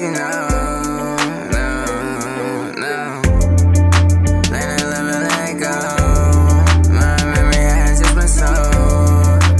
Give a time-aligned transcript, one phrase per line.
[0.00, 1.16] easy now.
[1.50, 1.74] No,
[2.76, 3.22] no.
[4.50, 5.74] Let it love and let go.
[6.92, 8.46] My memory has just been so.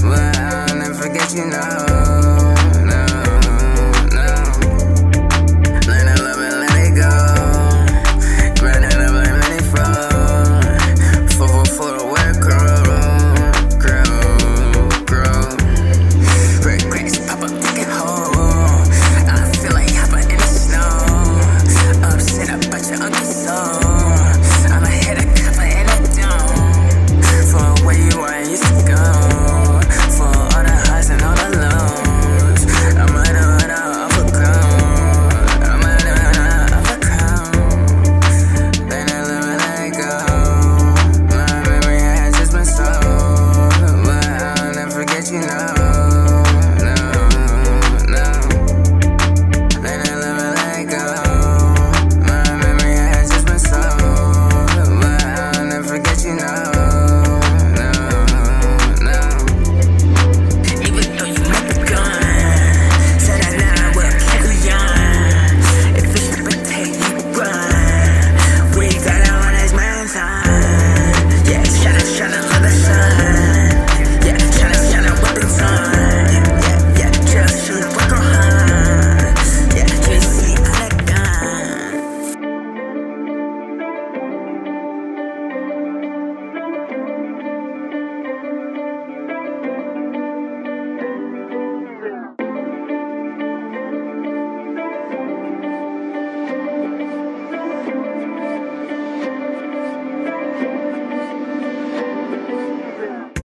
[0.07, 1.78] But I'll never forget you no.